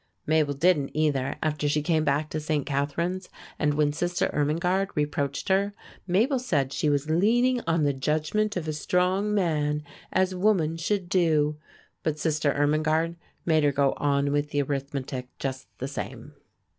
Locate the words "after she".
1.43-1.83